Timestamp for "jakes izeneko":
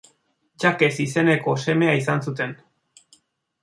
0.63-1.55